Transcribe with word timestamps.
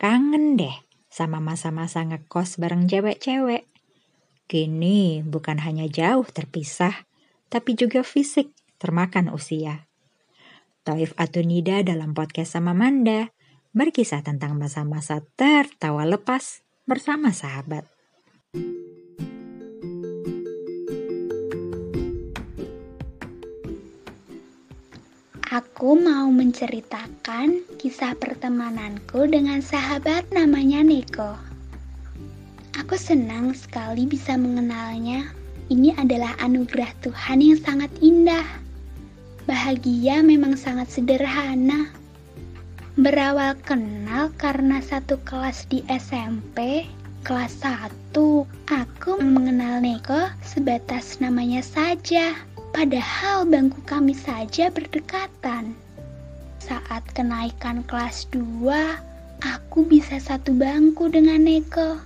Kangen 0.00 0.56
deh 0.56 0.72
sama 1.12 1.44
masa-masa 1.44 2.00
ngekos 2.00 2.56
bareng 2.56 2.88
cewek-cewek. 2.88 3.68
Kini 4.48 5.20
bukan 5.20 5.60
hanya 5.60 5.84
jauh 5.92 6.24
terpisah, 6.24 7.04
tapi 7.52 7.76
juga 7.76 8.00
fisik 8.00 8.48
termakan 8.80 9.28
usia. 9.28 9.92
Taif 10.88 11.12
Atunida 11.20 11.84
dalam 11.84 12.16
podcast 12.16 12.56
sama 12.56 12.72
Manda 12.72 13.28
berkisah 13.76 14.24
tentang 14.24 14.56
masa-masa 14.56 15.20
tertawa 15.36 16.08
lepas 16.08 16.64
bersama 16.88 17.36
sahabat. 17.36 17.84
Aku 25.50 25.98
mau 25.98 26.30
menceritakan 26.30 27.74
kisah 27.74 28.14
pertemananku 28.14 29.26
dengan 29.26 29.58
sahabat 29.58 30.30
namanya 30.30 30.78
Neko. 30.86 31.34
Aku 32.78 32.94
senang 32.94 33.50
sekali 33.58 34.06
bisa 34.06 34.38
mengenalnya. 34.38 35.26
Ini 35.66 35.98
adalah 35.98 36.38
anugerah 36.38 36.94
Tuhan 37.02 37.42
yang 37.42 37.58
sangat 37.58 37.90
indah. 37.98 38.46
Bahagia 39.50 40.22
memang 40.22 40.54
sangat 40.54 40.86
sederhana. 40.94 41.90
Berawal 42.94 43.58
kenal 43.66 44.30
karena 44.38 44.78
satu 44.78 45.18
kelas 45.26 45.66
di 45.66 45.82
SMP, 45.90 46.86
kelas 47.26 47.58
1, 47.66 48.14
aku 48.70 49.18
mengenal 49.18 49.82
Neko 49.82 50.30
sebatas 50.46 51.18
namanya 51.18 51.58
saja. 51.58 52.38
Padahal 52.70 53.50
bangku 53.50 53.82
kami 53.82 54.14
saja 54.14 54.70
berdekatan. 54.70 55.74
Saat 56.62 57.02
kenaikan 57.18 57.82
kelas 57.90 58.30
2, 58.30 58.70
aku 59.42 59.82
bisa 59.88 60.22
satu 60.22 60.54
bangku 60.54 61.10
dengan 61.10 61.42
Neko. 61.42 61.98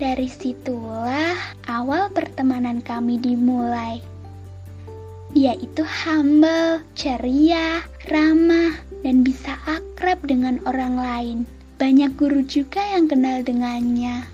Dari 0.00 0.26
situlah 0.26 1.36
awal 1.68 2.08
pertemanan 2.10 2.80
kami 2.80 3.20
dimulai. 3.20 4.00
Dia 5.30 5.54
itu 5.60 5.86
humble, 5.86 6.82
ceria, 6.98 7.86
ramah, 8.10 8.74
dan 9.06 9.22
bisa 9.22 9.54
akrab 9.68 10.18
dengan 10.26 10.58
orang 10.66 10.96
lain. 10.98 11.38
Banyak 11.78 12.18
guru 12.18 12.42
juga 12.44 12.82
yang 12.82 13.06
kenal 13.06 13.46
dengannya. 13.46 14.26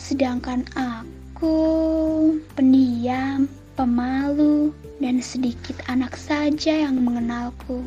Sedangkan 0.00 0.64
aku 0.72 1.56
pendiam, 2.56 3.44
pemalu, 3.76 4.72
dan 5.06 5.22
sedikit 5.22 5.78
anak 5.86 6.18
saja 6.18 6.82
yang 6.82 6.98
mengenalku. 6.98 7.86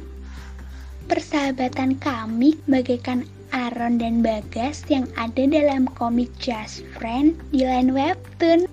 Persahabatan 1.12 2.00
kami 2.00 2.56
bagaikan 2.72 3.28
Aaron 3.52 4.00
dan 4.00 4.24
Bagas 4.24 4.88
yang 4.88 5.04
ada 5.20 5.44
dalam 5.44 5.84
komik 6.00 6.32
Just 6.40 6.88
Friend 6.96 7.36
di 7.52 7.68
line 7.68 7.92
webtoon. 7.92 8.72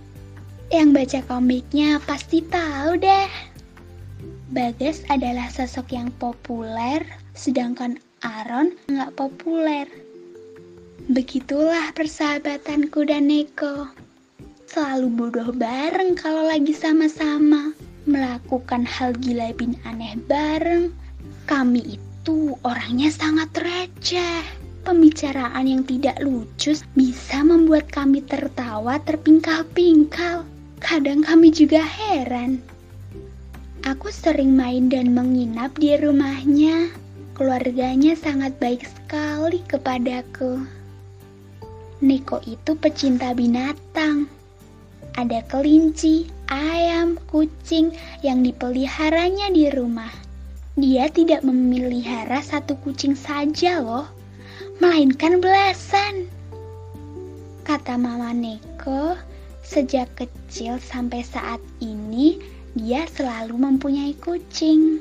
Yang 0.70 0.88
baca 0.94 1.20
komiknya 1.26 1.98
pasti 2.06 2.38
tahu 2.46 3.02
deh. 3.02 3.30
Bagas 4.54 5.02
adalah 5.10 5.50
sosok 5.50 5.90
yang 5.90 6.14
populer, 6.22 7.02
sedangkan 7.34 7.98
Aaron 8.22 8.78
nggak 8.86 9.10
populer. 9.18 9.90
Begitulah 11.10 11.90
persahabatanku 11.98 13.10
dan 13.10 13.26
Neko. 13.26 13.90
Selalu 14.70 15.06
bodoh 15.18 15.50
bareng 15.50 16.14
kalau 16.14 16.46
lagi 16.46 16.74
sama-sama 16.76 17.74
melakukan 18.06 18.86
hal 18.86 19.12
gila 19.18 19.52
bin 19.58 19.74
aneh 19.82 20.16
bareng. 20.30 20.94
Kami 21.44 21.98
itu 21.98 22.54
orangnya 22.62 23.10
sangat 23.10 23.50
receh. 23.58 24.42
Pembicaraan 24.86 25.66
yang 25.66 25.82
tidak 25.82 26.22
lucu 26.22 26.78
bisa 26.94 27.42
membuat 27.42 27.90
kami 27.90 28.22
tertawa 28.22 29.02
terpingkal-pingkal. 29.02 30.46
Kadang 30.78 31.26
kami 31.26 31.50
juga 31.50 31.82
heran. 31.82 32.62
Aku 33.82 34.10
sering 34.14 34.54
main 34.54 34.86
dan 34.86 35.10
menginap 35.10 35.74
di 35.78 35.98
rumahnya. 35.98 36.90
Keluarganya 37.34 38.14
sangat 38.14 38.54
baik 38.62 38.86
sekali 38.86 39.62
kepadaku. 39.66 40.62
Niko 42.02 42.38
itu 42.46 42.78
pecinta 42.78 43.34
binatang. 43.34 44.30
Ada 45.18 45.42
kelinci, 45.48 46.28
ayam, 46.50 47.18
kucing 47.30 47.94
yang 48.22 48.42
dipeliharanya 48.42 49.50
di 49.50 49.70
rumah. 49.70 50.10
Dia 50.76 51.08
tidak 51.08 51.40
memelihara 51.40 52.44
satu 52.44 52.76
kucing 52.84 53.16
saja 53.16 53.80
loh, 53.80 54.06
melainkan 54.76 55.40
belasan. 55.40 56.28
Kata 57.64 57.96
Mama 57.96 58.30
Neko, 58.36 59.16
sejak 59.64 60.12
kecil 60.14 60.78
sampai 60.78 61.24
saat 61.26 61.58
ini 61.80 62.38
dia 62.76 63.08
selalu 63.08 63.56
mempunyai 63.56 64.12
kucing. 64.20 65.00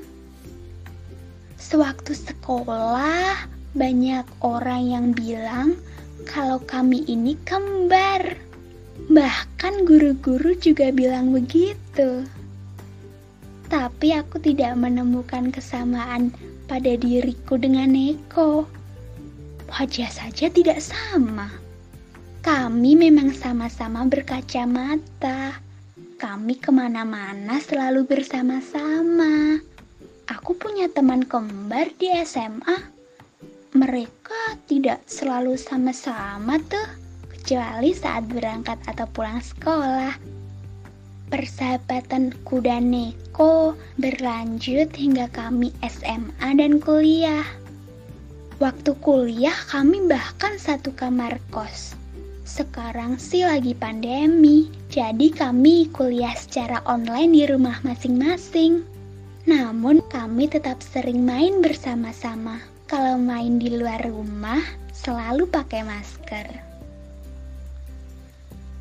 Sewaktu 1.59 2.15
sekolah, 2.15 3.51
banyak 3.75 4.23
orang 4.39 4.81
yang 4.87 5.07
bilang 5.11 5.75
kalau 6.23 6.63
kami 6.63 7.03
ini 7.05 7.35
kembar. 7.43 8.44
Bahkan 9.15 9.87
guru-guru 9.87 10.59
juga 10.59 10.91
bilang 10.91 11.31
begitu. 11.31 12.27
Tapi 13.71 14.11
aku 14.11 14.43
tidak 14.43 14.75
menemukan 14.75 15.55
kesamaan 15.55 16.35
pada 16.67 16.99
diriku 16.99 17.55
dengan 17.55 17.95
Neko. 17.95 18.67
Wajah 19.71 20.11
saja 20.11 20.51
tidak 20.51 20.83
sama. 20.83 21.47
Kami 22.43 22.99
memang 22.99 23.31
sama-sama 23.31 24.03
berkacamata. 24.03 25.63
Kami 26.19 26.59
ke 26.59 26.75
mana-mana 26.75 27.63
selalu 27.63 28.03
bersama-sama. 28.03 29.63
Aku 30.27 30.59
punya 30.59 30.91
teman 30.91 31.23
kembar 31.23 31.87
di 31.95 32.11
SMA. 32.27 32.91
Mereka 33.79 34.59
tidak 34.67 35.07
selalu 35.07 35.55
sama-sama 35.55 36.59
tuh 36.67 37.04
kecuali 37.45 37.93
saat 37.93 38.25
berangkat 38.25 38.81
atau 38.89 39.05
pulang 39.13 39.37
sekolah. 39.37 40.17
Persahabatan 41.29 42.33
kuda 42.41 42.81
Neko 42.81 43.77
berlanjut 44.01 44.89
hingga 44.97 45.29
kami 45.29 45.69
SMA 45.85 46.49
dan 46.57 46.81
kuliah. 46.81 47.45
Waktu 48.57 48.97
kuliah 48.97 49.53
kami 49.69 50.09
bahkan 50.09 50.57
satu 50.57 50.89
kamar 50.97 51.37
kos. 51.53 51.93
Sekarang 52.49 53.21
sih 53.21 53.45
lagi 53.45 53.77
pandemi, 53.77 54.65
jadi 54.89 55.29
kami 55.29 55.93
kuliah 55.93 56.33
secara 56.33 56.81
online 56.89 57.29
di 57.29 57.43
rumah 57.45 57.77
masing-masing. 57.85 58.81
Namun 59.45 60.01
kami 60.09 60.49
tetap 60.49 60.81
sering 60.81 61.21
main 61.21 61.61
bersama-sama. 61.61 62.57
Kalau 62.89 63.21
main 63.21 63.61
di 63.61 63.69
luar 63.69 64.01
rumah, 64.01 64.65
selalu 64.97 65.45
pakai 65.45 65.85
masker. 65.85 66.74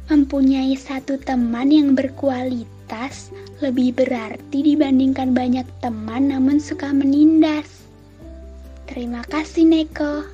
Mempunyai 0.05 0.77
satu 0.77 1.17
teman 1.17 1.73
yang 1.73 1.97
berkualitas 1.97 3.33
lebih 3.65 3.97
berarti 3.97 4.61
dibandingkan 4.61 5.33
banyak 5.33 5.65
teman 5.81 6.29
namun 6.29 6.61
suka 6.61 6.93
menindas. 6.93 7.89
Terima 8.85 9.25
kasih 9.33 9.65
Neko. 9.65 10.29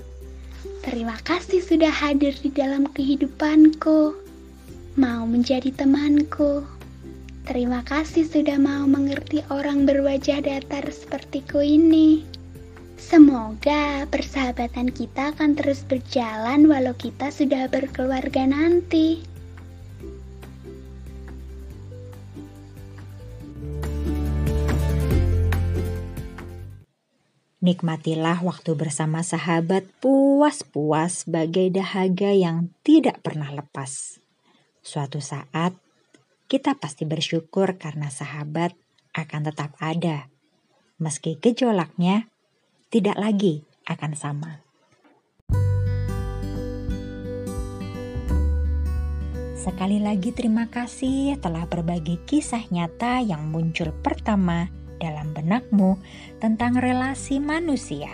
Terima 0.83 1.15
kasih 1.23 1.63
sudah 1.63 1.93
hadir 1.95 2.35
di 2.43 2.51
dalam 2.51 2.91
kehidupanku. 2.91 4.19
Mau 4.99 5.23
menjadi 5.23 5.71
temanku. 5.71 6.67
Terima 7.47 7.87
kasih 7.87 8.27
sudah 8.27 8.59
mau 8.59 8.91
mengerti 8.91 9.47
orang 9.55 9.87
berwajah 9.87 10.43
datar 10.43 10.83
sepertiku 10.91 11.63
ini. 11.63 12.27
Semoga 12.99 14.05
persahabatan 14.11 14.91
kita 14.91 15.31
akan 15.33 15.55
terus 15.55 15.87
berjalan 15.87 16.67
walau 16.67 16.93
kita 16.99 17.31
sudah 17.31 17.71
berkeluarga 17.71 18.45
nanti. 18.51 19.30
Nikmatilah 27.61 28.41
waktu 28.41 28.73
bersama 28.73 29.21
sahabat 29.21 29.85
puas-puas 30.01 31.29
bagai 31.29 31.69
dahaga 31.69 32.33
yang 32.33 32.73
tidak 32.81 33.21
pernah 33.21 33.53
lepas. 33.53 34.17
Suatu 34.81 35.21
saat, 35.21 35.77
kita 36.49 36.81
pasti 36.81 37.05
bersyukur 37.05 37.77
karena 37.77 38.09
sahabat 38.09 38.73
akan 39.13 39.53
tetap 39.53 39.77
ada, 39.77 40.33
meski 40.97 41.37
gejolaknya 41.37 42.33
tidak 42.89 43.21
lagi 43.21 43.69
akan 43.85 44.17
sama. 44.17 44.65
Sekali 49.61 50.01
lagi 50.01 50.33
terima 50.33 50.65
kasih 50.73 51.37
telah 51.37 51.69
berbagi 51.69 52.25
kisah 52.25 52.65
nyata 52.73 53.21
yang 53.21 53.53
muncul 53.53 53.93
pertama 54.01 54.80
dalam 55.01 55.33
benakmu 55.33 55.97
tentang 56.39 56.77
relasi 56.77 57.41
manusia. 57.41 58.13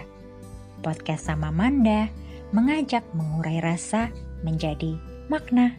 Podcast 0.81 1.29
sama 1.29 1.51
Manda 1.51 2.07
mengajak 2.55 3.03
mengurai 3.13 3.59
rasa 3.59 4.15
menjadi 4.47 4.95
makna. 5.27 5.75